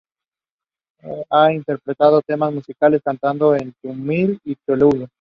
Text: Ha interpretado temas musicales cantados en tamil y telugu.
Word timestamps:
Ha 1.29 1.51
interpretado 1.53 2.23
temas 2.23 2.51
musicales 2.51 3.03
cantados 3.05 3.61
en 3.61 3.71
tamil 3.83 4.39
y 4.43 4.55
telugu. 4.65 5.07